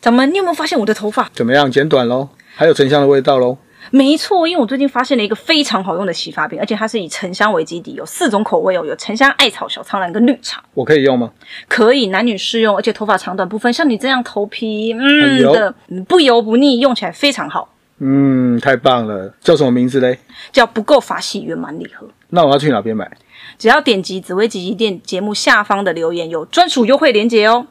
[0.00, 1.70] 掌门，你有没有发现我的头发怎么样？
[1.70, 2.28] 剪短喽？
[2.54, 3.58] 还有沉香的味道喽？
[3.90, 10.62] 没错，因为我最近发现了一个非常好用的洗发品，而且它是以沉香为基底，有四种口味哦，有沉香、艾草、小苍兰跟绿茶。
[10.74, 11.30] 我可以用吗？
[11.68, 13.72] 可以，男女适用，而且头发长短不分。
[13.72, 15.74] 像你这样头皮嗯的，
[16.08, 17.74] 不油不腻，用起来非常好。
[17.98, 19.34] 嗯，太棒了。
[19.42, 20.18] 叫什么名字嘞？
[20.52, 22.08] 叫不够发洗圆满礼盒。
[22.30, 23.10] 那我要去哪边买？
[23.58, 27.66] 只要点击紫薇吉吉店节目下方的留言，有专属优惠链接哦。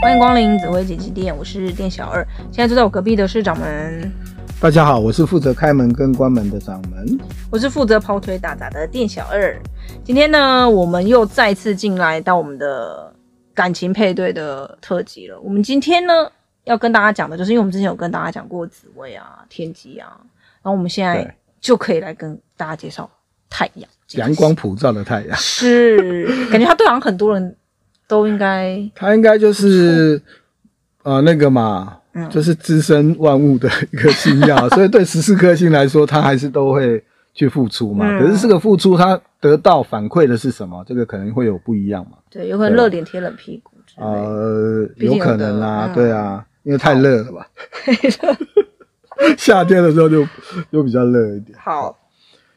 [0.00, 2.24] 欢迎光临紫薇姐姐店，我是店小二。
[2.52, 4.12] 现在坐在我隔壁的是掌门。
[4.60, 7.18] 大家好，我是负责开门跟关门的掌门。
[7.50, 9.60] 我是负责跑腿打杂的店小二。
[10.04, 13.12] 今天呢，我们又再次进来到我们的
[13.52, 15.38] 感情配对的特辑了。
[15.40, 16.30] 我们今天呢，
[16.62, 20.16] 要跟大家讲的就是，因为我们之前有跟大家讲过紫薇啊、天机啊，
[20.62, 23.10] 然后我们现在就可以来跟大家介绍
[23.50, 25.36] 太阳，阳光普照的太阳。
[25.36, 27.56] 是，感觉他对好像很多人。
[28.08, 30.20] 都应该，他应该就是，
[31.02, 38.06] 呃，那个嘛，嗯、就是滋生万物的一个星耀， 所以对十四颗星来说，他还是都会去付出嘛。
[38.08, 40.82] 嗯、可是这个付出，他得到反馈的是什么？
[40.88, 42.16] 这个可能会有不一样嘛。
[42.30, 43.72] 对，有可能热脸贴冷屁股。
[43.96, 47.46] 呃，有可能啊，嗯、对啊，因为太热了吧。
[49.36, 50.24] 夏天的时候就
[50.70, 51.58] 就比较热一点。
[51.58, 51.97] 好。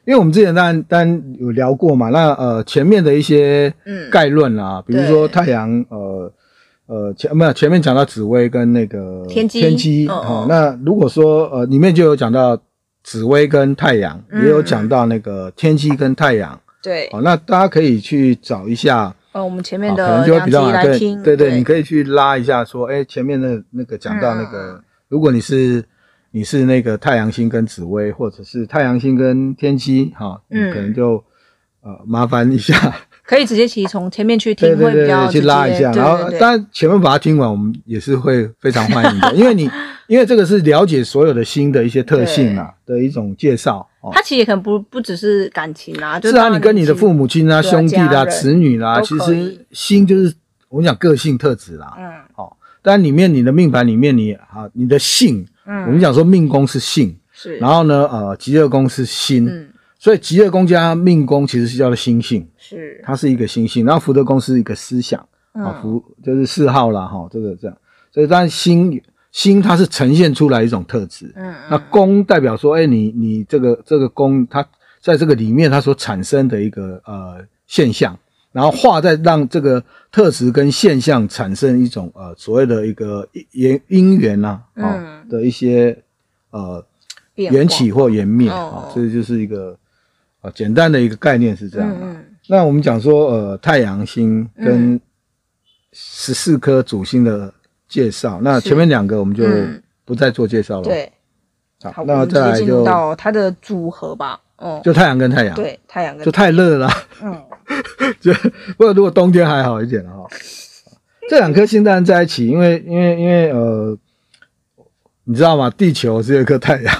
[0.03, 3.71] 因为我们之前当然当然有聊过嘛，那呃前面的一些
[4.09, 6.33] 概论啊，嗯、比如说太阳呃
[6.87, 9.61] 呃前没有前面讲到紫薇跟那个天机。
[9.61, 12.59] 天机哦，哦，那如果说呃里面就有讲到
[13.03, 21.57] 紫薇跟太阳，嗯、也有讲到那个天机跟太阳，对，哦，那大家可以去找一下，呃我们前面的可能就会比较对对，对，对。
[21.57, 25.85] 你可以去拉一下说，哎前面的那个讲到那个，嗯、如果你是。
[26.31, 31.21] 你是那个太阳星跟紫薇，或者是太阳星跟天机，哈，嗯，你可能就
[31.81, 39.69] 呃麻烦一下， 可以直接其实从前面去听，会比较去拉一下，然后当然前面把它听完，我们也是会非常欢迎的， 因为你
[40.07, 50.33] 因为这个是了解所有的星的一些特性啊的一种介绍，它其实也可能不不只是感情啊，是啊，你跟你的父母亲啊、兄弟啦、子女啦，其实星就是
[50.69, 55.45] 我们讲个性特质啦，嗯，好，当然里面你的命盘里面你啊你的性。
[55.65, 65.19] 嗯，我们讲说命宫是性，是，然后呢，呃，极乐宫是心，嗯，所以极乐宫加命宫其实是叫做心性，是，它是一个心性，然后福德宫是一个思想，
[65.53, 67.77] 啊，福就是嗜好啦，哈，这个这样，
[68.11, 69.01] 所以当然心
[69.31, 74.65] 心它是呈现出来一种特质，嗯，那宫代表说，哎，你你这个这个宫它
[74.99, 78.17] 在这个里面它所产生的一个呃现象。
[78.51, 79.81] 然后化再让这个
[80.11, 85.97] 特质跟现象产生一种呃所谓的一个因因缘呐啊、的一些
[86.49, 86.83] 呃
[87.35, 89.71] 缘起或缘灭啊，这就是一个
[90.41, 91.99] 啊、呃、简单的一个概念是这样的。
[92.01, 94.99] 嗯、那我们讲说呃太阳星跟
[95.93, 97.53] 十四颗主星的
[97.87, 99.45] 介绍，嗯、那前面两个我们就
[100.03, 100.83] 不再做介绍了。
[100.83, 101.09] 对，
[101.83, 104.39] 好，那再来就到它的组合吧。
[104.57, 106.89] 哦，就太阳跟太阳，对，太阳跟就太热了。
[107.23, 107.41] 嗯。
[108.19, 108.33] 就
[108.77, 110.27] 不过如果冬天还好一点哈，
[111.29, 113.97] 这两颗星当然在一起，因为因为因为呃，
[115.23, 115.69] 你知道吗？
[115.69, 116.93] 地球只有一颗太阳，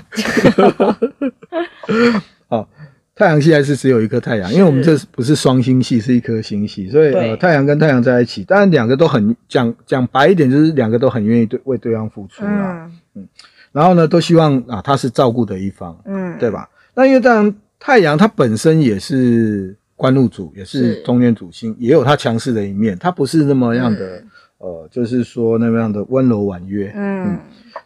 [2.47, 2.67] 好，
[3.15, 13.27] 太阳系还是只有一颗太阳，因为我们这不是双星系，是一颗星系，所以呃，太阳跟太阳在一起，当然两个都很讲讲白一点，就是两个都很愿意对为对方付出啦，嗯，
[13.71, 16.69] 然后呢，都希望啊他是照顾的一方，嗯，对吧？
[16.93, 19.75] 那因为当然太阳它本身也是。
[20.01, 24.23] 官禄主也是中原主星，也有他强势的一面，他不是那么样的，
[24.57, 27.37] 呃，就是说那么样的温柔婉约，嗯，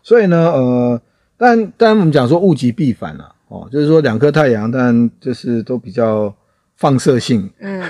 [0.01, 1.01] 所以呢，呃，
[1.35, 6.33] 但但我们讲说物极必反了，哦，就是说两颗太阳，但就是都比较
[6.77, 7.83] 放射性，嗯，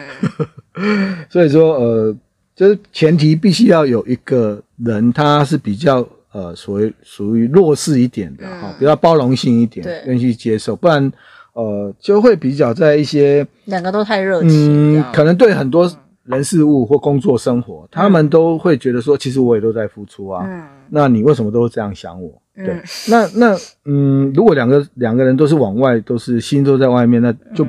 [1.29, 2.15] 所以说，呃，
[2.55, 11.13] 就是前提必须要有一个人，他是比较呃，属于属于弱势一点的，哈，比较包容性一点，对，愿意去接受，不然。
[11.55, 15.89] 呃，就会比较在一些两个都太热情，嗯，可能对很多
[16.25, 20.45] 人事物或工作生活，嗯、他们都会觉得说，其实我也都在付出啊。
[20.45, 22.29] 嗯，那你为什么都这样想我？
[22.53, 27.65] 对，嗯、那那嗯，如果两个两个人都是往外，都是心都在外面，那就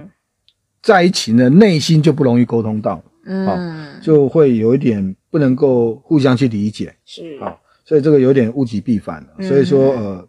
[0.83, 9.29] 在一起呢，内心就不容易沟通到，嗯、哦，就会有一点不能够互相去理解，是啊、哦，所以这个有点物极必反了。
[9.39, 10.29] 嗯、所以说，呃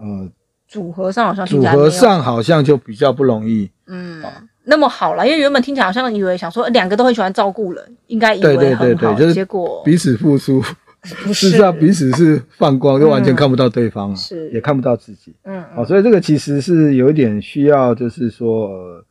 [0.00, 0.28] 呃。
[0.72, 4.22] 组合上好像组合上好像就比较不容易，嗯，
[4.64, 10.62] 那么好了，因为原本听起来好像以为想说两个都很喜欢照顾人，应该以为很好，对对对对，结果彼此付出，
[11.04, 19.04] 事实上彼此是放光，就完全看不到对方，是也看不到自己，嗯，好，所以这个其实是有一点需要，就是说，呃，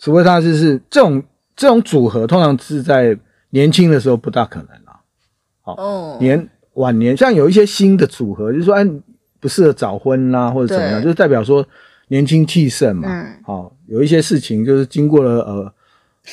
[0.00, 1.22] 除非他就是这种
[1.54, 3.16] 这种组合，通常是在
[3.50, 5.00] 年轻的时候不大可能了，
[5.62, 8.84] 哦，年晚年像有一些新的组合，就是说哎
[9.44, 11.64] 不适合早婚啦、啊，或者怎么样，就是代表说
[12.08, 13.06] 年轻气盛嘛。
[13.06, 15.72] 嗯，好，有一些事情就是经过了呃。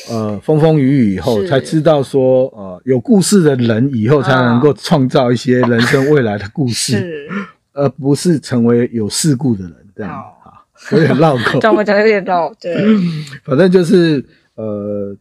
[0.10, 7.30] 呃，风风雨雨以后才知道说，呃，有故事的人以后才能够创造一些人生未来的故事，是。
[7.74, 10.14] 而不是成为有事故的人这样
[10.46, 10.64] 啊，
[10.94, 12.74] 有点绕口， 这样我讲有点绕，对，
[13.44, 14.26] 反正就是
[14.56, 15.14] 呃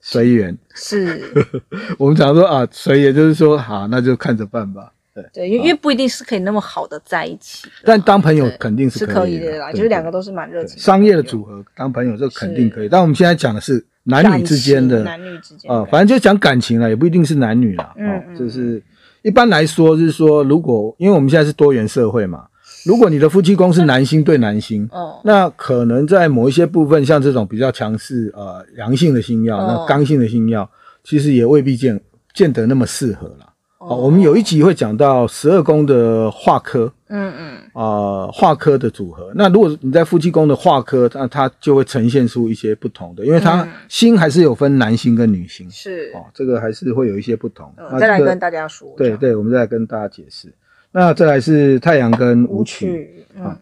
[0.00, 1.20] 随缘，是，
[1.98, 13.86] 我们讲说啊随缘就是说好，那就看着办吧，对对，因为因为不一定是可以那么好的在一起，但当朋友肯定是可以的啦，就是两个都是蛮热情，商业的组合当朋友这肯定可以，但我们现在讲的是。
[14.06, 18.82] 男女之间的，男女之间啊、呃，反正就讲感情了，也不一定是男女啦，嗯，就是
[19.22, 22.44] 一般来说，就是说，如果因为我们现在是多元社会嘛，
[22.84, 30.70] 如果你的夫妻宫是男星对男星，哦，那可能在某一些部分，像这种比较强势呃阳性的星耀，哦、那刚性的星耀，
[31.02, 31.98] 其实也未必见
[32.34, 33.53] 见得那么适合了。
[33.86, 39.30] 哦，我们有一集会讲到十二宫的化科，嗯嗯，啊，化科的组合。
[39.34, 47.70] 那如果你在夫妻宫的化科，那它就会呈现出一些不同的，因为它星还是有分男星跟女星，是哦，这个还是会有一些不同。
[48.00, 50.50] 再来跟大家说，对对，我们再来跟大家解释。
[50.90, 53.58] 那再来是太阳跟舞曲啊，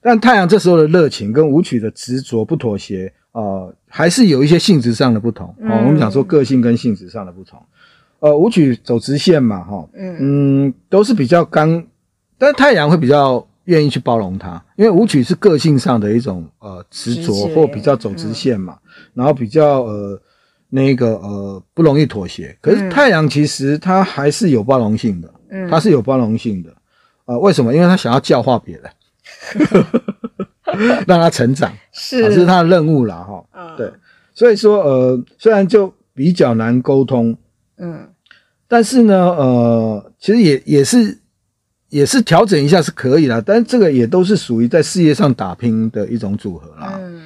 [0.00, 5.82] 但太阳这时候的热情跟舞曲的执着不妥协啊，还是有一些性质上的不同哦。
[5.84, 7.58] 我们讲说个性跟性质上的不同。
[8.24, 10.16] 呃，舞曲走直线嘛，哈，嗯。
[10.18, 11.84] 嗯，都是比较刚，
[12.38, 20.18] 但是太阳会比较愿意去包容他，因为舞曲是个性上的一种呃执着，或比较走直线嘛，嗯、然后比较呃
[20.70, 22.56] 那个呃不容易妥协。
[22.62, 26.74] 可是太阳其实他还是有包容性的，嗯，他是有包容性的，
[27.26, 27.74] 呃，为什么？
[27.74, 28.90] 因为他想要教化别人，
[31.06, 33.92] 让他成长，是，这是他的任务了，哈，嗯，对，
[34.32, 37.36] 所以说呃，虽然就比较难沟通，
[37.76, 38.08] 嗯。
[38.66, 41.18] 但是呢，呃，其实也也是
[41.90, 46.98] 也是调整一下是可以的，但是这个也都是属于在事业上打拼的一种组合啦。
[47.00, 47.20] 嗯，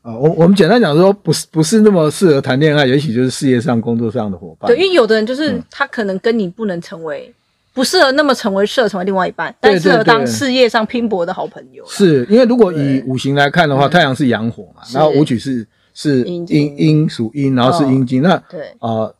[0.00, 4.68] 啊、呃，我我们简单讲说，不是不是那么适合谈恋爱，也许就是事业上、工作上的伙伴。
[4.68, 7.34] 对，因为有的人就是他可能跟你不能成为，嗯、
[7.74, 11.84] 不适合那么成为适合成为另外一半，但适合当事业上拼搏的好朋友。
[11.88, 16.46] 是因为如果以五行来看的话，太阳是阳火嘛，然后武曲是是阴
[16.78, 19.12] 阴属阴，然后是阴金，哦、那对啊。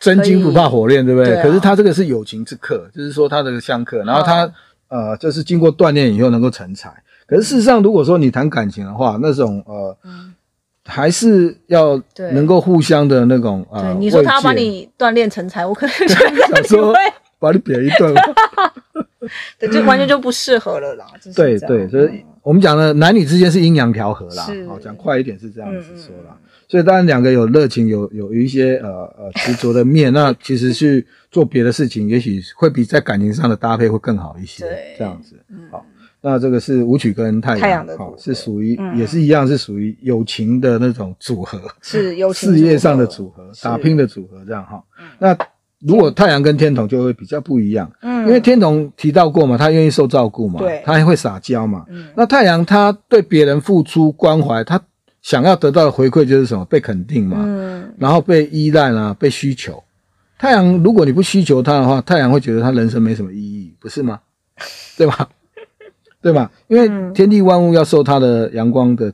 [0.00, 1.42] 呃真金不怕火炼，对不对？
[1.42, 4.50] 可是他这个是友情之客，就是说他这个相克，然后他
[4.88, 6.90] 呃，就是经过锻炼以后能够成才。
[7.26, 9.96] 可是事实上，如果说你谈感情的话，那种呃，
[10.86, 12.02] 还是要
[12.32, 13.94] 能够互相的那种啊。
[14.00, 16.94] 你说他要把你锻炼成才，我可能 想说
[17.38, 18.14] 把你扁一顿，
[19.60, 21.06] 对，就完全就不适合了啦。
[21.36, 24.44] 对对，所以我们讲的男女之间是阴阳调和啦。
[24.66, 26.36] 好，讲快一点是这样子说啦。
[26.70, 28.88] 所以当然两个有热情，有有有一些呃
[29.18, 34.62] 呃执着的面，那其实去做别的事情，也许会比在感情上的搭配会更好一些。
[34.62, 35.34] 对，这样子。
[35.72, 35.84] 好，
[36.20, 44.80] 那这个是舞曲跟太阳，太阳的好是属于也是一样，是属于友情的那种组合，是友情事业上的组合，打拼的组合这样哈。
[45.18, 45.36] 那
[45.80, 54.80] 如果太阳跟天同就会比较不一样，嗯，因为天同提到过嘛，他愿意受照顾嘛，对，他还会撒娇嘛，嗯，那太阳他对别人付出关怀，他。
[55.22, 56.64] 想要得到的回馈就是什么？
[56.64, 59.82] 被肯定嘛，嗯，然后被依赖啊，被需求。
[60.38, 64.20] 太阳，如果你不需求它的话，太阳会觉得它人生没什么意义，不是吗？
[64.96, 65.28] 对吧？
[66.22, 66.50] 对吧？
[66.68, 69.12] 因为天地万物要受它的阳光的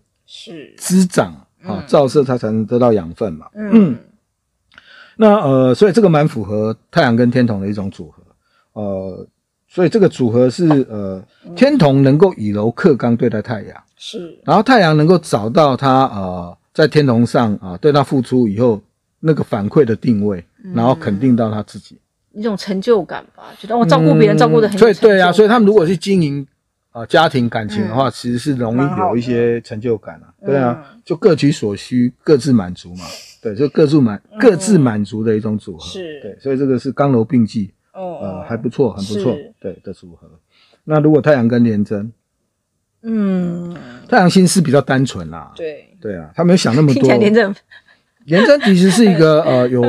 [0.76, 1.34] 滋长
[1.64, 3.46] 啊，照射，它才能得到养分嘛。
[3.54, 3.96] 嗯，
[5.16, 8.22] 那呃，所以这个蛮符合太阳跟天同的一种组合。
[8.74, 9.26] 呃，
[9.68, 11.24] 所以这个组合是呃，
[11.56, 13.82] 天同能够以柔克刚对待太阳。
[13.98, 18.80] 是，然后太阳能够找到他呃，在天同上啊、呃，对他付出以后
[19.20, 21.98] 那个反馈的定位，然后肯定到他自己
[22.32, 24.76] 一种成就感吧，觉得我照顾别人照顾得很。
[24.76, 26.46] 所以对啊，所以他们如果是经营
[26.90, 30.28] 啊、呃、家庭感情的话，其实是容易有一些成就感啊。
[30.44, 33.04] 对啊，就各取所需，各自满足嘛。
[33.40, 35.86] 对，就各自满各自满足的一种组合。
[35.86, 40.28] 是，对，所以这个是刚柔并济，呃，还不错，很不错，对的组合。
[40.84, 42.12] 那如果太阳跟廉贞。
[43.02, 43.76] 嗯，
[44.08, 45.52] 太阳星是比较单纯啦。
[45.54, 47.02] 对对啊，他没有想那么多。
[47.16, 47.54] 廉贞，
[48.24, 49.84] 廉贞其实是一个 呃有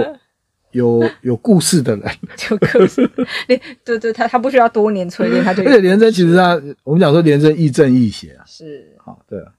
[0.71, 2.05] 有有故事的人。
[2.51, 3.09] 有故事，
[3.47, 5.63] 对对对，他他不需要多年淬炼，他就。
[5.63, 8.43] 而且廉贞其实他，我们讲说廉贞亦正亦邪啊。
[8.45, 8.95] 是。
[9.03, 9.51] 好，对啊。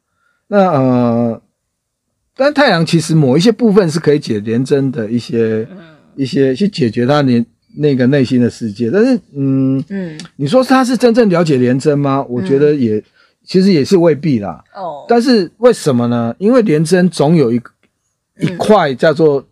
[0.46, 1.42] 那呃，
[2.36, 5.66] 但太阳其实某一些部分是可以解廉贞的一些
[6.14, 7.44] 一些去解决他连
[7.76, 12.24] 那个内心的世界，但是嗯嗯，你说他是真正了解廉贞吗？
[12.28, 13.02] 我觉得也。
[13.48, 16.34] 其实也是未必啦，哦，但是为什么呢？
[16.36, 17.58] 因为廉贞总有一
[18.38, 19.42] 一块叫做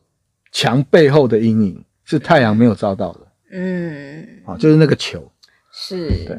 [0.52, 3.20] 墙背后的阴影，是太阳没有照到的。
[3.50, 5.32] 嗯，啊，就是那个球，
[5.72, 6.36] 是，对，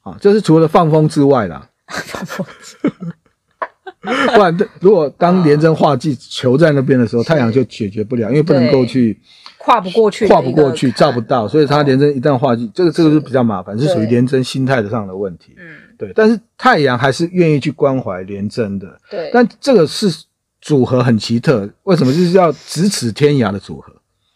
[0.00, 2.44] 啊，就是除了放风之外啦，放风
[4.00, 9.16] 不然，如果当廉贞化忌球在那边的时候，太阳就解决不了，因为不能够去
[9.58, 15.54] 跨不过去，跨不过去，照不到，所以他廉贞一旦化忌，这个这个是比较麻烦，是属于廉贞心态上的问题。
[15.56, 16.12] 嗯，对。
[16.14, 18.98] 但是太阳还是愿意去关怀廉贞的。
[19.10, 19.30] 对。
[19.32, 20.06] 但这个是
[20.60, 22.12] 组合很奇特，为什么？
[22.12, 23.92] 就是要咫尺天涯的组合。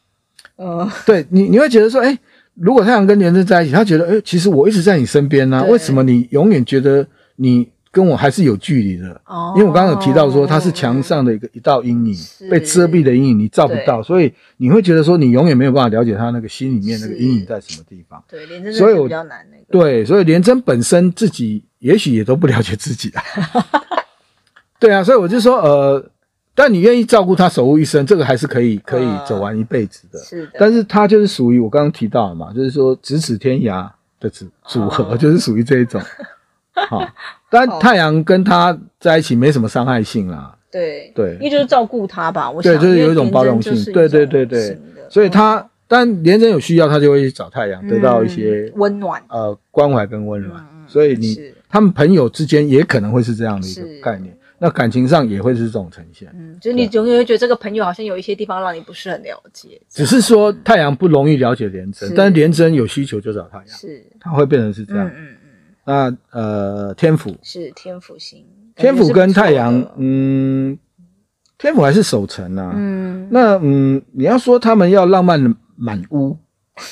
[0.57, 2.19] 呃，对你你会觉得说，哎，
[2.55, 7.71] 如果太阳跟廉贞在一起，他觉得，哎，其实我一直在你身边呢，为什么你永远觉得你？
[7.93, 12.17] 跟我还是有距离的，哦，因为我刚刚有提到说，它是墙上的一个一道阴影，
[12.51, 18.25] 被遮蔽的阴影，你照不到，所以你会觉得说，你永远没有办法了解他那个心里面那个阴影在什么地方。
[18.27, 19.65] 对，连真所以比较难那个。
[19.71, 23.23] 对，所以连真本身自己也许也都不了解自己啊。
[24.81, 26.11] 对啊，所以我就说，呃，
[26.55, 30.19] 但你愿意照顾他，守护一生，这个还是可以可以走完一辈子的。
[30.21, 30.53] 是的。
[30.59, 33.87] 但是他就是属于我刚刚提到的嘛，就是说咫尺天涯
[34.19, 36.01] 的组组合，就是属于这一种。
[36.89, 37.07] 好。
[37.53, 44.79] 但太阳跟他在一起没什么伤害性啦，对对，因为就是照顾他吧，我想对，就是有一种包容性，对对对对，
[45.11, 51.37] 所以他但连真有需要，他就会去找太阳，得到一些温暖，呃，关怀跟温暖，所以你
[51.69, 65.37] 他们朋友之间也可能会是这样的一个概念，那感情上也会是这种呈现，嗯，就是你总会觉得这个朋友好像有一些地方让你不是很了解，只是说太阳不容易了解连真，但是连真有需求就找太阳，是，他会变成是这样，嗯。
[65.85, 68.45] 那呃，天府是天府星，
[68.77, 70.79] 天府跟太阳，嗯，
[71.59, 72.73] 天府还是守城啊。
[72.73, 76.39] 嗯，那嗯，你要说他们要浪漫满屋，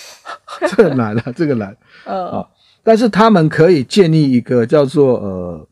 [0.77, 1.77] 这个难了，这个难。
[2.05, 2.49] 呃、哦，
[2.83, 5.69] 但是他们可以建立一个叫做呃，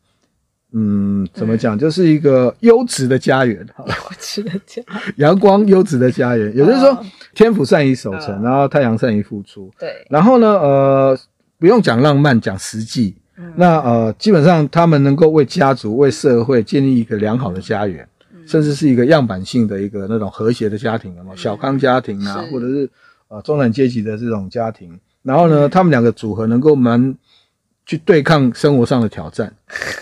[0.74, 3.66] 嗯，怎么讲，就是一个优质的家园。
[3.84, 4.80] 优质的家，
[5.16, 9.68] 阳光优质的家园，也就是说，天府善于守城，然后太阳善于付出。
[9.76, 11.18] 对，然后呢，呃。
[11.58, 13.16] 不用讲浪漫，讲实际。
[13.36, 22.90] 嗯、那呃，基本上他们能够为家族、为社会建立一个良好的家园，嗯、甚至是一个样板性的一个那种和谐的家庭，什么、嗯、小康家庭啊，或者是
[23.28, 24.98] 呃中产阶级的这种家庭。
[25.22, 27.14] 然后呢，嗯、他们两个组合能够蛮
[27.86, 29.52] 去对抗生活上的挑战，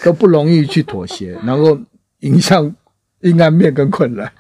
[0.03, 1.79] 都不容易去妥协， 然后
[2.21, 2.75] 迎向
[3.21, 4.33] 阴暗面跟困难。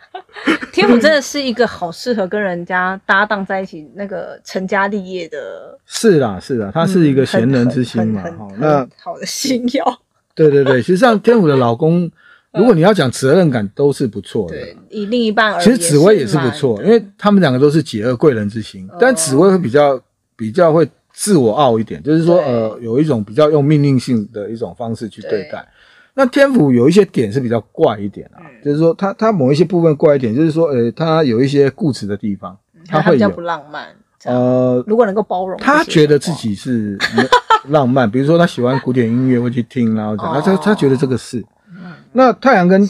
[0.72, 5.78] 天府真的是一个好适合跟人家搭档在一起，那个成家立业的。
[5.86, 8.22] 是啦，是啦，他是一个贤人之心嘛。
[8.38, 9.84] 好，那好的星曜。
[10.34, 12.10] 对对对，实际上天府的老公，
[12.52, 14.54] 如果你要讲责任感，都是不错的。
[14.54, 19.98] 对，以另一半而言，其实紫薇也是不错，因为他们两个都是解厄贵人之心，但紫薇会比较
[20.36, 25.66] 比较会自我傲一点，就是说呃，有一种比较用命令性的一种方式去对待。
[26.18, 32.56] 那天府有一些点是比较怪一点啊，嗯、就是说他他某一些部分怪一点，就是说，呃，他有一些固执的地方，
[32.88, 33.88] 他会有比较不浪漫。
[34.24, 36.98] 呃，如果能够包容，他觉得自己是
[37.68, 41.44] 浪漫，比如说他喜欢古典音乐，会去听，然后讲，他他他觉得这个是。
[41.68, 42.82] 嗯、那太阳跟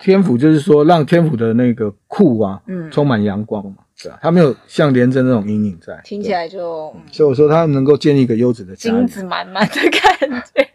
[0.00, 4.18] 天府就是说，让天府的那个酷啊，嗯，充满阳光嘛，对吧？
[4.22, 10.68] 他没有像廉贞那种阴影在，听起来就，所以我说他能够建立一个优质的金子满满的感觉。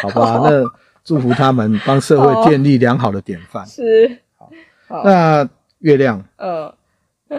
[0.00, 0.64] 好吧，那。
[1.04, 3.66] 祝福他们帮社会建立良好的典范。
[3.66, 4.18] 是，
[4.86, 5.02] 好。
[5.04, 5.48] 那
[5.80, 6.72] 月亮，呃，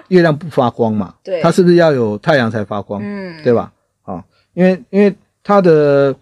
[0.09, 1.15] 月亮不发光嘛？
[1.23, 3.01] 对，它是不是要有太阳才发光？
[3.01, 3.71] 嗯，对吧？
[4.01, 4.21] 啊，
[4.53, 6.13] 因为因为它的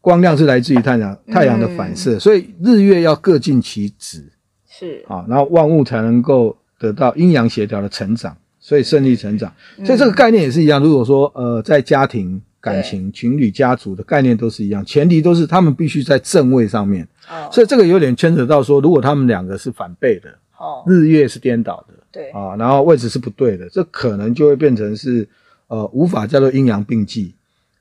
[0.00, 4.32] 光亮是来自于太阳，太阳的反射，所以日月要各尽其职。
[4.66, 9.52] 是，啊，然后万物才能够得到阴阳协调的成长，所以顺利成长。
[9.84, 10.82] 所以这个概念也是一样。
[10.82, 12.40] 如果说呃，在家庭。
[12.60, 17.06] 感情、情侣、家族的概念都是一样，前提都是他们必须在正位上面。
[17.30, 25.28] 哦，所以这个有点牵扯到说，如果他们两个是反背的，哦，日月是颠倒的，对啊，然后位置是不对的，这可能就会变成是
[25.68, 27.34] 呃无法叫做阴阳并济，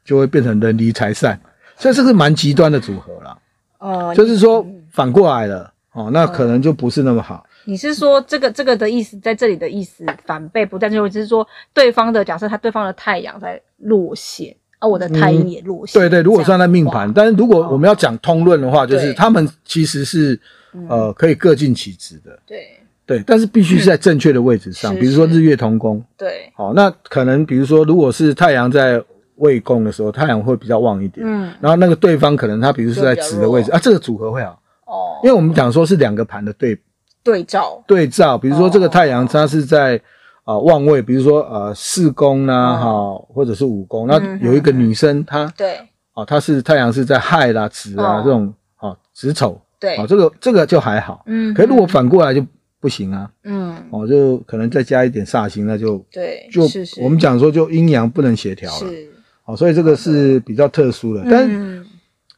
[0.06, 1.40] 就会变成人离财散，
[1.76, 3.38] 所以这是蛮极端的组合啦。
[3.80, 7.44] 哦，就是说反过来了，哦，那可能就不是那么好。
[7.66, 14.56] 你是说这个这个的意思，在这里的意思反背不在这里，就是说对方的假设，他对方的太阳在落陷。
[14.80, 16.00] 啊，我的太阴也落陷。
[16.00, 20.40] 对对，如果算在命盘，但是如果我们要讲通论的话，就是他们其实是
[20.88, 22.38] 呃可以各尽其职的。
[22.46, 22.68] 对
[23.06, 26.04] 对，但是必须是在正确的位置上，比如说日月同宫。
[26.16, 26.52] 对。
[26.56, 29.02] 好，那可能比如说，如果是太阳在
[29.38, 31.26] 未宫的时候，太阳会比较旺一点。
[31.28, 31.52] 嗯。
[31.60, 34.62] 然后那个对方可能他比如是在子的位置啊，这个组合会好。
[34.86, 35.20] 哦。
[35.24, 36.78] 因为我们讲说是两个盘的对
[37.24, 40.00] 对照对照，比如说这个太阳它是在。
[40.48, 45.78] 啊，旺位，比如说呃四宫呐，哈，或者是五宫，那有一个女生，她对，
[46.14, 52.42] 啊，她是太阳是在亥啦、子啊这种，啊子丑，对，啊这个这个就还好，嗯，可是如果反过来就
[52.80, 56.64] 不行啊，嗯，哦，就可能再加一点煞星，那就对，就
[57.04, 59.10] 我们讲说就阴阳不能协调了，是，
[59.44, 61.24] 哦，所以这个是比较特殊的。
[61.24, 61.86] 嗯、但是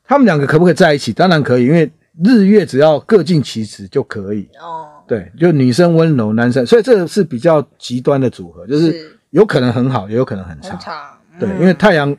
[0.07, 1.13] 他们两个可不可以在一起？
[1.13, 1.91] 当然可以，因为
[2.23, 4.49] 日月只要各尽其职就可以。
[4.59, 10.69] 哦，对，就女生温柔，男生，所以这个是比较极端的组合，就是有可能很好，也有可能很差。
[10.69, 12.15] 很差，嗯、对，因为太阳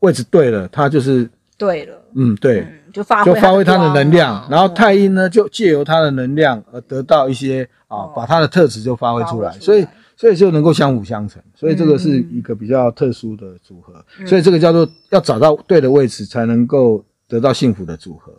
[0.00, 1.28] 位置对了，它就是
[1.58, 2.60] 对了，嗯，对。
[2.60, 18.32] 嗯就发就发挥它的能量，然后太阴呢，就借由它的能量而得到一些啊，把它的特质就发挥出来，所以所以就能够相辅相成，所以这个是一个比较特殊的组合，所以这个叫做要找到对的位置才能够得到幸福的组合。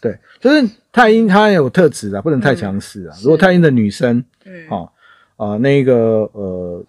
[0.00, 3.16] 对，就是太阴它有特质啊，不能太强势啊。
[3.22, 4.92] 如果太阴的女生，嗯，好
[5.36, 6.84] 啊，那个呃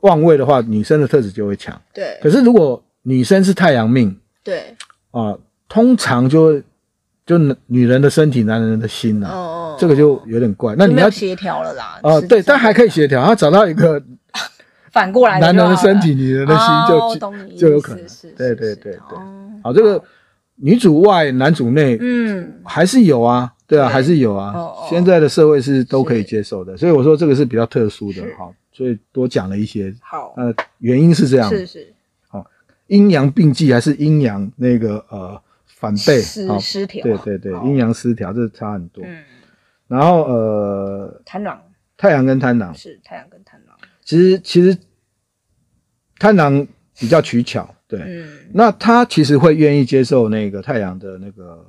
[0.00, 1.80] 旺位的话，女生的特质就会强。
[1.92, 4.76] 对，可是如果女生是太阳命，对
[5.10, 5.38] 啊。
[5.68, 6.60] 通常就
[7.24, 10.74] 就女人的身体，男人的心呐，哦，这个就有点怪。
[10.76, 11.98] 那你要协调了啦。
[12.02, 13.98] 啊，对，但还可以协调，他找到一个
[14.92, 18.04] 反过来，男人的身体，女人的心就就有可能。
[18.36, 18.98] 对对对对，
[19.62, 19.98] 好，这个
[20.56, 24.54] 女主外，男主内，嗯，还是有啊，对啊，还是有啊。
[24.88, 29.94] 现在的社会是都可以接受的，所以我说这个是比较特殊的，好，所以多讲了一些。
[30.00, 31.92] 好，呃，原因是这样，是是，
[32.28, 32.44] 好，
[32.86, 35.40] 阴阳并济还是阴阳那个呃。
[35.82, 39.02] 反背失失调，对对对，阴阳失调，这差很多。
[39.04, 39.24] 嗯，
[39.88, 41.60] 然后呃，贪狼，
[41.96, 43.76] 太阳跟贪狼是太阳跟贪狼。
[44.04, 44.78] 其实其实
[46.20, 46.64] 贪狼
[46.96, 51.62] 比较取巧，对，嗯，那他其实会愿意接受那个太阳的那个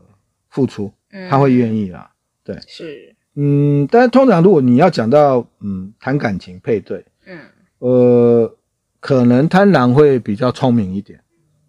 [0.50, 2.10] 付出，嗯，他会愿意啦，
[2.46, 7.39] 对，是，嗯，但是通常如果你要讲到嗯谈感情配对，嗯，
[7.80, 8.56] 呃，
[9.01, 11.20] 可能贪狼会比较聪明一点，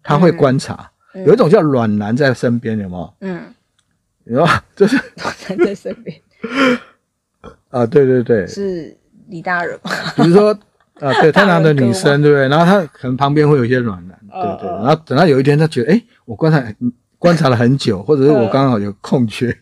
[0.01, 0.89] 他会观察。
[1.25, 3.13] 有一种叫暖男在身边，有没有？
[3.27, 3.53] 嗯，
[4.23, 4.45] 有，
[4.75, 6.21] 就是暖男在身边。
[7.71, 8.95] 啊，对对对，是
[9.27, 9.77] 李大人。
[10.15, 10.57] 比如说
[10.99, 12.47] 啊，对，贪狼的女生，对不对？
[12.47, 14.69] 然后他可能旁边会有一些暖男，对对。
[14.69, 16.63] 然后等到有一天，他觉得，哎，我观察
[17.19, 19.55] 观察了很久， 或者是我刚好有空缺。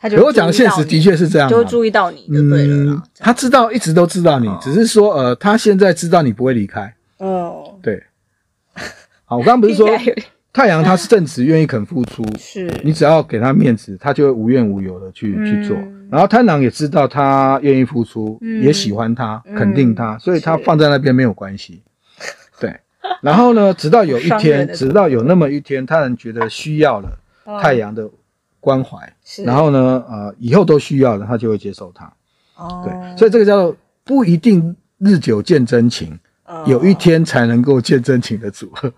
[0.00, 3.02] 他就我讲的现实的确是这样，就注意到你就对了。
[3.18, 6.94] 他知道，一直都知道你，只是说，呃，他现在知道你不会离开。
[7.18, 8.04] 哦，对，
[9.24, 9.88] 好，我刚刚不是说
[10.58, 12.68] 太阳他是正直，愿意肯付出，是。
[12.82, 15.76] 你只要给他面子，他就会无怨无尤的去去做。
[16.10, 21.80] 然后贪狼也知道他愿意付出，也喜欢他，肯定他，所以他放在那边没有关系。
[22.58, 22.76] 对，
[23.22, 27.08] 然后呢，直到有一天，直到有那么一天，他人觉得需要了
[27.62, 28.10] 太阳的
[28.58, 28.98] 关怀，
[29.44, 32.12] 然后呢，呃，以后都需要了，他就会接受他。
[32.56, 36.18] 哦，对，所以这个叫做不一定日久见真情。
[36.66, 38.92] 有一天才能够见真情的组合，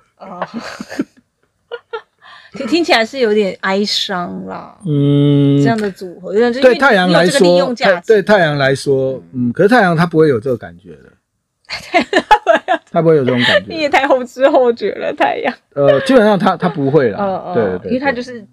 [2.53, 4.77] 哦，听起来是有点哀伤啦。
[4.87, 7.75] 嗯，这样的组合，对太阳来说，
[8.07, 11.13] 对太阳来说，嗯，可是太阳他不会有这个感觉的，
[12.91, 13.67] 他不会有这种感觉。
[13.73, 15.55] 你也太后知后觉了，太阳。
[15.75, 18.45] 呃，基本上他他不会了，对对，因为他就是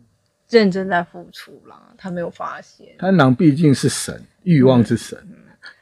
[0.49, 2.87] 认真在付出啦，他没有发现。
[2.99, 5.17] 贪狼毕竟是神，欲望之神，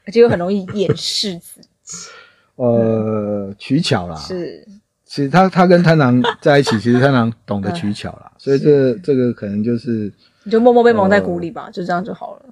[0.06, 2.08] 而且又很容易掩饰自己。
[2.56, 4.66] 呃，取巧啦， 是，
[5.06, 12.42] 其实他他跟贪狼在一起，其实贪狼懂得取巧啦， 所以这这个可能就是你就默默被蒙在鼓里吧，就这样就好了。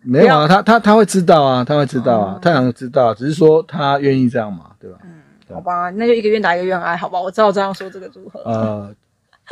[0.00, 4.98] 没有啊，他他他会知道啊，他会知道啊，太阳知道，只是说他愿意这样嘛，对吧？
[5.02, 5.22] 嗯，
[5.54, 8.40] 好吧，那就一个愿打一个愿挨，好吧，我知道这样说这个组合。
[8.44, 8.94] 呃，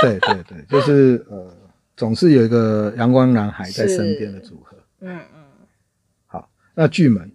[0.00, 1.46] 对对对， 就是呃，
[1.96, 4.76] 总是有一个阳光男孩在身边的组合。
[5.00, 5.42] 嗯嗯，
[6.26, 7.28] 好，那巨门。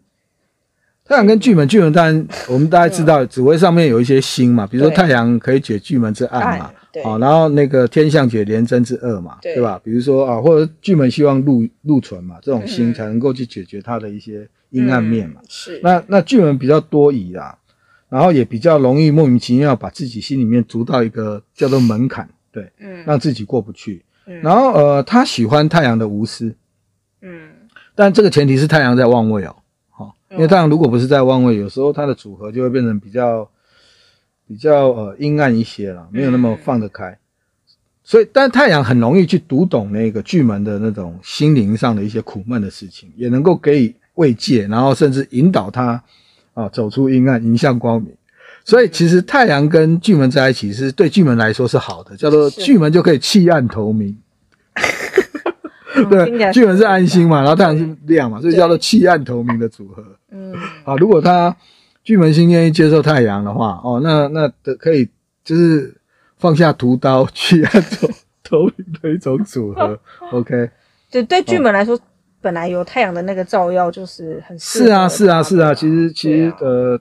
[1.07, 6.69] 太阳跟巨门，巨门当然我们大家知道，紫微上面有一些星嘛，比如说太阳可以解巨门之暗嘛，
[7.01, 9.61] 好，然后那个天象解廉贞之恶嘛，对。
[9.61, 9.79] 吧？
[9.81, 15.39] 比如说啊，或者巨门希望禄禄存嘛，这种星才能够去解决它的一些阴暗面嘛。
[15.47, 17.57] 是，那那巨门比较多疑啦，
[18.09, 24.03] 然后也比较容易莫名其妙把自己心里面筑到一个叫做门槛，对，嗯，让自己过不去。
[24.41, 26.53] 然后呃，他喜欢太阳的无私，
[27.21, 27.49] 嗯，
[27.95, 29.55] 但这个前提是太阳在旺位哦。
[30.31, 33.49] 因为太阳如果不是在旺位，有时候它的组合就会变成比较
[34.47, 37.17] 比较呃阴暗一些了，没有那么放得开。
[38.03, 46.01] 所以，但太阳很容易去读懂那个巨门的那种心灵上的一些苦闷的事情，也能够给予慰藉，然后甚至引导他
[46.53, 48.13] 啊走出阴暗，迎向光明。
[48.63, 54.17] 所以，其实太阳跟巨门在一起是对巨门来说是好的，叫做巨门就可以弃暗投明。
[56.09, 60.03] 对，巨门是安心嘛，然后太阳是亮嘛，所以叫做弃暗投明的组合。
[60.31, 61.55] 嗯，啊，如果他
[62.03, 65.07] 巨门星愿意接受太阳的话，哦，那那的可以
[65.43, 65.95] 就是
[66.37, 68.07] 放下屠刀去暗投
[68.43, 69.99] 投明的一种组合。
[70.31, 70.69] OK，
[71.11, 71.99] 对对巨门来说，
[72.41, 76.99] 本来有太阳的那个照耀就是很是啊是啊是啊，其实其实呃，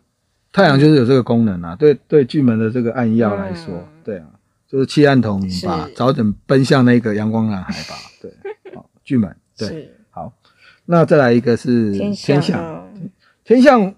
[0.52, 1.76] 太阳就是有这个功能啊。
[1.76, 4.26] 对对，巨门的这个暗耀来说，对啊，
[4.68, 7.94] 就是弃暗投明吧，早点奔向那个阳光男孩吧。
[9.06, 10.32] 对，好，巨门对，好，
[10.86, 12.90] 那再来一个是天象，
[13.44, 13.94] 天象。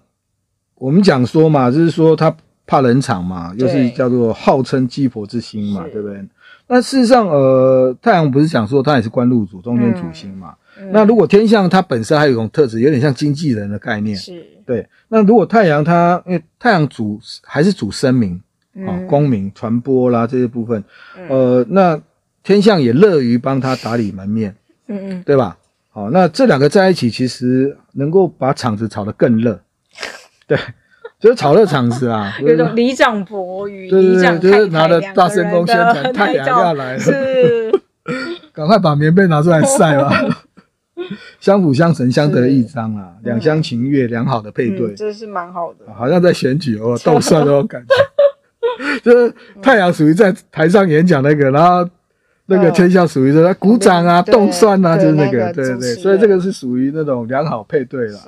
[0.75, 2.33] 我们讲说嘛，就是说他
[2.65, 6.25] 怕冷场嘛，又是叫做号称鸡婆之星嘛，对不对？
[6.67, 10.55] 那事实上，呃，太阳不是讲说他也是官禄主，中间主星嘛。
[10.79, 14.41] 嗯、那如果天象它本身还有一种特质，有点像经纪人的概念，是。
[14.65, 14.87] 对。
[15.09, 18.35] 那如果太阳它，因为太阳主还是主声明
[18.87, 20.81] 啊、嗯、功名传播啦这些部分，
[21.27, 22.01] 呃，那
[22.41, 24.55] 天象也乐于帮他打理门面，
[24.89, 25.57] 嗯嗯，对吧？
[25.91, 29.59] 好，那这两个在一起，其实能够把场子炒得更热。
[30.45, 30.57] 对，
[31.19, 37.71] 就是炒热场子啊，有种里长伯与里长太太，就是拿着大声公宣传 太阳要来了， 是，
[38.53, 40.11] 赶快把棉被拿出来晒吧，
[41.39, 51.89] 相辅相成，相得益彰啊，两厢情愿，良好的配对，这是蛮好的，好像在选举哦，斗帅的感觉，就是太阳属于在台上演讲那个，然后
[52.49, 58.19] 那个天象属于在鼓掌啊、动算啊，就是那个，对对对，所以这个是属于那种良好配对了。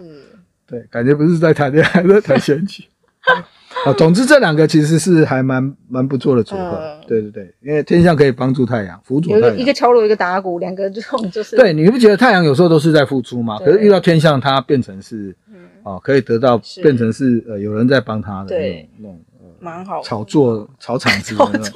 [0.67, 2.83] 对，感觉不是在谈恋爱，在谈选举。
[3.85, 6.61] 啊，总之这两个其实是还蛮蛮不错的组合。
[6.61, 9.57] 呃、对对对，因为天象可以帮助太阳，辅佐太阳。
[9.57, 11.55] 一个敲锣，一个打鼓，两个这种就是。
[11.55, 13.57] 对，你不觉得太阳有时候都是在付出吗？
[13.59, 21.71] 可是遇到天象，它变成是，嗯、哦，可以得到是变成是呃有人在帮他的那种对那种呃蛮好炒作炒场子的那种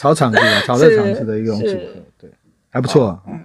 [0.00, 1.76] 炒场子的炒热场子的一种组合，
[2.18, 2.30] 对，
[2.70, 3.22] 还不错、啊。
[3.28, 3.40] 嗯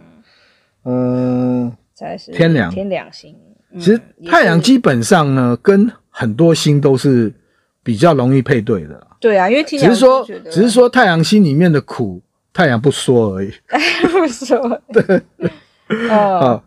[0.85, 3.35] 嗯，才是天梁天梁星。
[3.77, 7.33] 其实太阳基本上呢，跟很多星都是
[7.83, 9.05] 比较容易配对的。
[9.19, 12.21] 对啊，因为只是说，只是说太阳星里面的苦，
[12.53, 13.51] 太阳不说而已。
[14.07, 14.81] 不说。
[14.93, 15.21] 对。
[16.09, 16.63] 哦。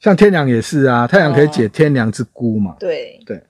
[0.00, 2.76] 像天梁也是啊，太阳可以解天梁之孤嘛。
[2.80, 3.42] 对对。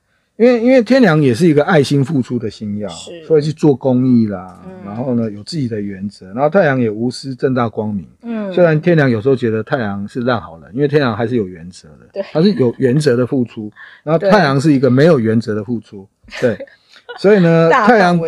[0.43, 2.89] 因为因为天良也是一个爱心付出的星曜，
[3.25, 8.05] 所以去做公益啦，然后呢有自己的原则，然后太阳也无私正大光明。
[8.23, 13.71] 嗯，虽然天良有时候觉得太阳是烂好人，因为天良还是有原则的，对，他是有原则的付出，
[14.03, 16.09] 然后太阳是一个没有原则的付出，
[16.41, 16.59] 对，
[17.21, 18.19] 所以呢，太阳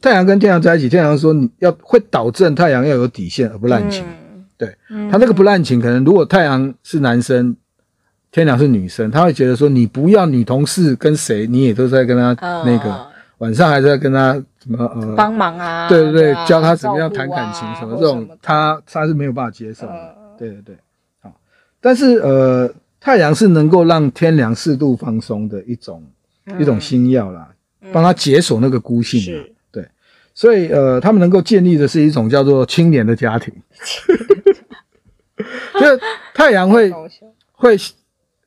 [0.00, 4.04] 太阳跟天阳在一起，天阳说你要会导正太阳要有底线而不滥情，
[4.56, 4.68] 对，
[5.10, 7.56] 他那个不滥情，可能如果太阳是男生。
[8.34, 13.06] 天良是女生，她会觉得说，你不要女同事跟谁，你也都在跟她那个
[13.38, 20.16] 晚上还在跟她什么呃帮忙啊，对对对，教她怎么样谈感情什么这种，她她是没有办法接受的。
[20.36, 20.76] 对对对，
[21.20, 21.32] 好，
[21.80, 22.68] 但是呃
[22.98, 26.02] 太阳是能够让天良适度放松的一种
[26.58, 27.48] 一种星曜啦，
[27.92, 29.88] 帮他解锁那个孤性的，对，
[30.34, 33.54] 所以呃他们能够建立的是一种叫做青年的家庭，
[35.78, 36.00] 就是
[36.34, 36.92] 太阳会
[37.52, 37.78] 会。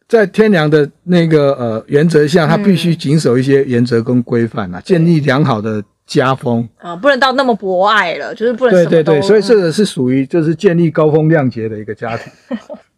[0.08, 8.74] 在天良的那个呃原则下，他必须谨守一些原则跟规范啊，建立良好的家风啊，不能到那么博爱了，就是不能。
[8.74, 12.32] 对对对，所以这个是属于就是建立高风亮节的一个家庭。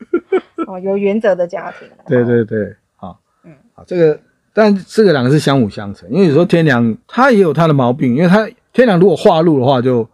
[0.67, 1.87] 哦，有原则的家庭。
[2.07, 4.19] 对对对，好，嗯，好，这个，
[4.53, 10.07] 但这个两个是相辅相成，因为有时候天良他也有他的毛病，因为他天良如果化禄的话就。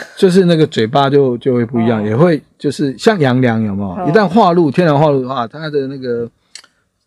[0.16, 3.90] 就是那个嘴巴就就会不一样，哦、也会就是像杨梁有没有？
[3.90, 6.28] 哦、一旦化入天然化入的话，他的那个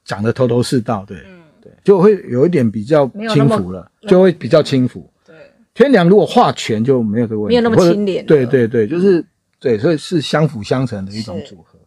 [0.04, 5.10] 讲的头头是道，对，嗯、对，就会有一点比较轻浮了，就会比较轻浮。
[5.26, 5.36] 对，
[5.74, 8.26] 天梁如果化全就没有这个问题，没有那么清廉。
[8.26, 9.26] 对对对，就是
[9.60, 11.80] 对，所以是相辅相成的一种组合。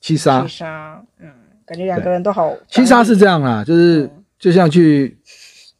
[0.00, 1.28] 七杀，七杀，嗯，
[1.66, 2.54] 感觉两个人都好。
[2.68, 4.08] 七杀是这样啦，就是
[4.38, 5.16] 就像去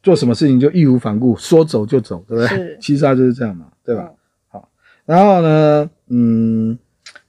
[0.01, 2.77] 做什么事情就义无反顾，说走就走，对不对？
[2.79, 4.03] 七杀就是这样嘛，对吧？
[4.07, 4.14] 嗯
[5.05, 6.77] 然后呢，嗯，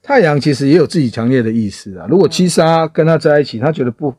[0.03, 2.07] 太阳其实也有自己强烈的意思啊。
[2.09, 4.15] 如果七杀跟他在一起，他觉得不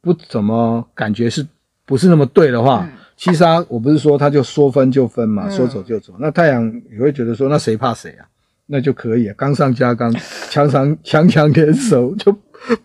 [0.00, 1.46] 不怎么感觉是
[1.84, 6.14] 不是那么对的话，嗯、七杀我不是说他就说分就分嘛，嗯、说走就走。
[6.18, 8.26] 那太阳也会觉得说，那谁怕谁啊？
[8.66, 10.12] 那就可以啊，刚上加刚，
[10.50, 12.36] 强强强强联手，就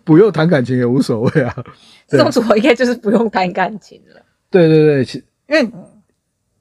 [0.04, 1.64] 不用谈感情也无所谓啊。
[2.06, 4.22] 这种组合应该就是不用谈感情了。
[4.50, 5.68] 对对对，其因为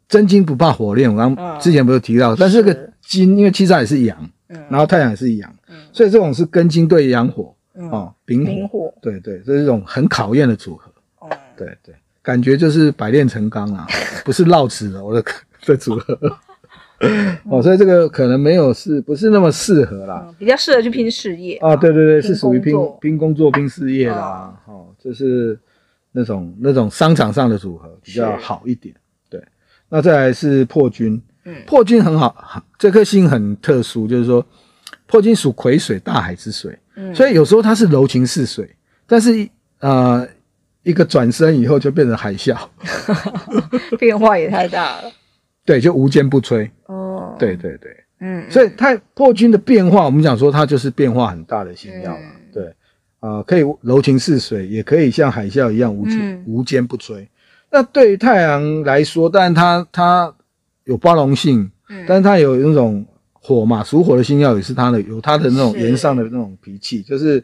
[0.07, 2.90] 真金不怕火炼，我刚之前不是提到，嗯、但是这个。
[3.01, 4.29] 金，因为七杀也是阳，
[4.69, 5.53] 然后太阳也是阳，
[5.91, 7.53] 所以这种是根金对阳火，
[7.91, 10.91] 哦，丙火，对对，这是一种很考验的组合，
[11.57, 13.87] 对对，感觉就是百炼成钢啊，
[14.23, 15.23] 不是绕齿的我的
[15.65, 16.17] 的组合，
[17.49, 25.59] 哦，所以这个可能没有是不是那么适合啦，比较适合去拼事业啊，对对对，是属于拼拼工作、拼事业啦，哦，就是
[26.11, 28.95] 那种那种商场上的组合比较好一点，
[29.29, 29.43] 对，
[29.89, 31.21] 那再来是破军。
[31.45, 34.45] 嗯，破军很好，这颗星很特殊，就是说
[35.07, 38.69] 破军属癸水，大海之水，嗯，所以有时候它是柔情似水，
[39.07, 39.49] 但是
[39.79, 40.27] 呃，
[40.83, 42.57] 一个转身以后就变成海啸，
[43.97, 45.11] 变化也太大了。
[45.65, 46.69] 对，就无坚不摧。
[46.85, 52.19] 哦，对对对，嗯，所以太破军的变化，我们讲说它就是变化很大的星耀了。
[52.19, 52.65] 嗯、对，
[53.19, 57.27] 啊、呃，可以柔情似水，也可以像海啸一样无坚、嗯、无坚不摧。
[57.69, 60.33] 那对于太阳来说，当然它它
[60.85, 67.43] 有包容性，嗯，但是它有那种火嘛，属火的星耀也是它的有它的那种炎上的那种脾气，就是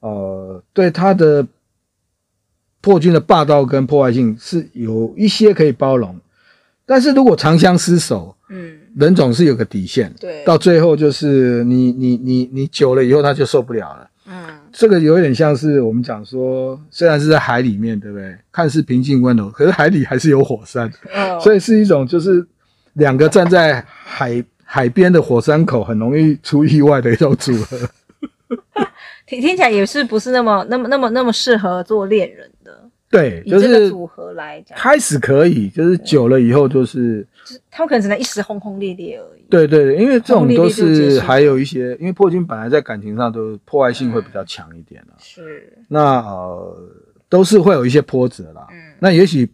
[0.00, 1.46] 呃，对它的
[2.80, 6.18] 破军的霸道跟破坏性是有一些可以包容，
[6.86, 14.10] 但是如果长相厮守，嗯，人总是有个底线，对，到最后就是你你你你久了以后他就受不了了。
[14.30, 18.36] 嗯这个有点像是我们讲说，虽然是在海里面，对不对？
[18.52, 21.42] 看似平静温柔，可是海里还是有火山，oh.
[21.42, 22.46] 所以是一种就是
[22.94, 27.78] 两个站在海海边的火山口，很容易出意外的一种组合。
[29.26, 32.88] 听听起来也是不是那么那么那么那么适合做恋人的。
[33.10, 39.42] 对，就是组合来讲，开始可以，就是久了以后就是，就是他们可能只能一时轰轰烈烈而已。
[39.48, 45.14] 对对对，因为这种都是还有一些，因为破军本来在感情上都破坏性会比较强一点了。
[45.18, 45.72] 是。
[45.88, 46.76] 那呃，
[47.30, 48.66] 都是会有一些波折啦。
[48.70, 48.92] 嗯。
[48.98, 49.50] 那也许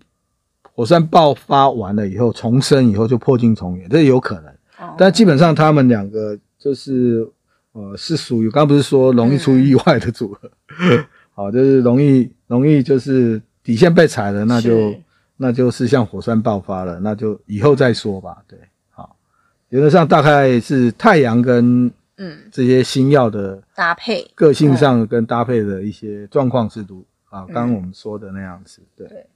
[0.74, 4.52] 火山爆发完了以后，重生以后就破镜重圆，这有可能。
[4.78, 4.94] 哦。
[4.98, 7.26] 但基本上他们两个就是
[7.72, 10.50] 呃，是属于刚刚不是说容易出意外的组合。
[10.80, 11.04] 嗯
[11.36, 14.94] 好，就是容易容易就是底线被踩了，那就
[15.36, 18.42] 那就是像火山爆发了，那就以后再说吧。
[18.46, 18.56] 对，
[18.90, 19.16] 好，
[19.70, 28.80] 原则上大概是太阳跟嗯这些星曜的搭配，个性上跟搭配的一些状况是如啊，刚刚我们说的那样子。
[28.96, 29.26] 对，嗯，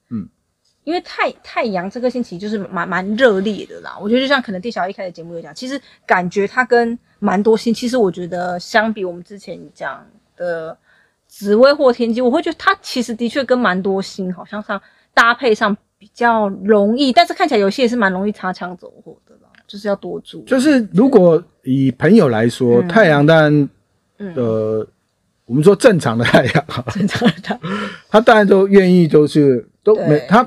[0.88, 3.96] 因为太太阳这个星期就是蛮蛮热烈的啦。
[4.01, 10.05] 我觉得就像可能店小一开始节目有讲，其实感觉它跟蛮多星，其实我觉得相比我们之前讲
[10.37, 10.77] 的。
[11.31, 14.81] 紫微或天机，我会觉得它其实的确跟蛮多星好像上
[15.12, 20.44] 搭配上比较容易，但是看起来有些也是蛮容易擦枪走火的啦，就是要多注意。
[20.46, 23.68] 就是如果以朋友来说，嗯、太阳当然，
[24.16, 24.88] 嗯、呃，
[25.44, 27.61] 我们说正常的太阳，正常的太阳，
[28.09, 30.42] 他当然都愿意，就是都没他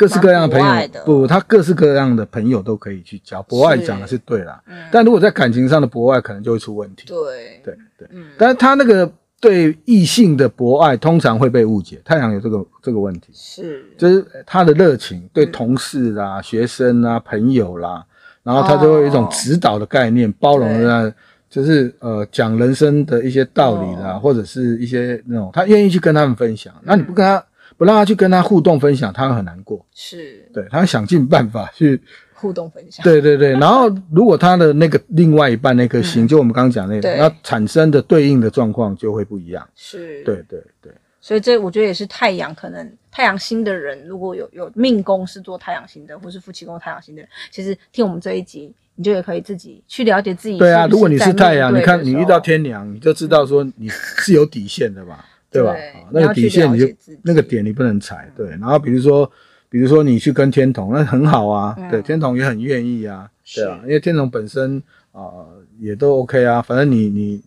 [0.00, 3.42] 各式各样的朋友，不，他各式各样的朋友都可以去交。
[3.42, 7.04] 博爱讲的是对啦，嗯、但如果在感情上的博爱，可能就会出问题。
[7.08, 7.60] 对。
[7.62, 9.12] 对对，嗯，但是他那个。
[9.42, 13.82] 对异性的博爱通常会被误解，太阳有这个这个问题，是。
[13.96, 18.04] 就是他的热情，对同事啦、嗯、学生啦、朋友啦，
[18.42, 21.14] 然后他就会有一种指导的概念，哦、包容的，
[21.48, 27.42] 就是呃讲人生的一些道理啦，哦、或者是一些那种他愿意去跟他们分享，那、嗯、你不跟他
[27.80, 30.46] 不让他去跟他互动分享，他会很难过，是。
[30.52, 31.98] 对他会想尽办法去。
[32.34, 39.66] 互动分享，对对对， 然后如果他的那个另外一半那颗星，嗯、就我们刚刚讲那个，那产生的对应的状况就会不一样。
[39.74, 50.64] 是，对对对，所以这我觉得也是太阳，可能太阳星的人，如果有有命宫是做太阳星的，或是夫妻宫太阳星的人，其实听我们这一集，你就也可以自己去了解自己是是。
[50.64, 55.74] 对啊，如果你是太阳，你看你遇到天梁，你就知道说你是有底线的吧，对吧？
[56.12, 56.86] 那个底线你就
[57.22, 58.30] 那个点你不能踩。
[58.36, 59.30] 对，然后比如说。
[59.72, 64.82] 比如说你去跟天童，那很好啊，嗯、对，天童也很愿意啊，是对啊，因为天童本身
[65.12, 67.40] 啊、呃、也都 OK 啊，反正你你，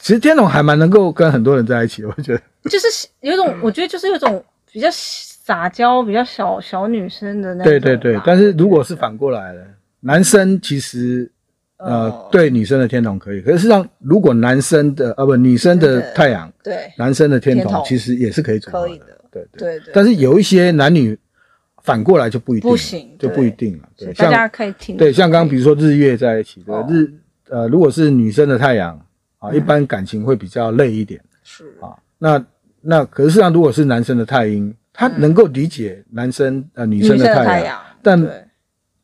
[0.00, 9.64] 其实天童还蛮能够跟很多人在一起，我觉得， 就是有种，我觉得就是有种比较撒娇、比较小小女生的那种，对对对，但是如果是反过来的，
[10.00, 11.30] 男生其实
[11.78, 18.94] 呃、哦、对女生的天同可以，可是实际上如果男生的啊不女生的太阳，对，男生的天同其实也是可以组合的。
[19.30, 21.18] 对对对，但是有一些男女
[21.82, 23.88] 反过来就不一定，不行，就不一定了。
[23.96, 24.96] 对，大家可以听。
[24.96, 27.12] 对，像刚刚比如说日月在一起，对，日
[27.48, 28.98] 呃，如果是女生的太阳
[29.38, 31.20] 啊，一般感情会比较累一点。
[31.42, 32.46] 是啊，那
[32.80, 38.20] 那可是实际上如果是男生的太阴，他能够理解男生呃女生的太阳，但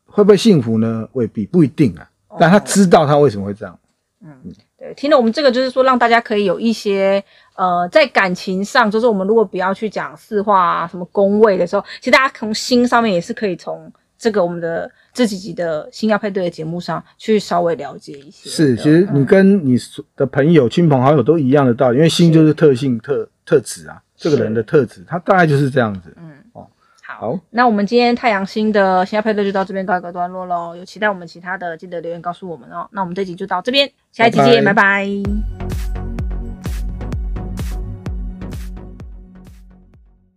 [0.05, 1.07] 会不会幸福呢？
[1.11, 2.09] 未必，不一定啊。
[2.39, 3.77] 但他知道他为什么会这样。
[4.23, 4.29] 嗯，
[4.77, 7.23] 对，听了我们这个就是说，让大家可以有一些。
[7.53, 18.49] 呃，在感情上，就是我们如果不要去讲四化啊，什么宫位的时候，其实大家从心上面也是可以从这个我们的这几集的星耀配对的节目上去稍微了解一些。
[18.49, 19.77] 是，其实你跟你
[20.15, 26.11] 的朋友、亲朋好友都一样的道理，因为心就是特性特特质啊，这个人的特质，他大概就是这样子。
[26.17, 26.40] 嗯，哦，
[27.21, 30.75] 好，那我们今天太阳星的星曜配对就到这边告一个段落喽。
[30.75, 32.89] 有期待我们其他的，记得留言告诉我们哦。
[32.93, 35.05] 那我们这集就到这边，下一集见，拜拜。
[35.05, 35.05] 拜
[35.59, 35.60] 拜。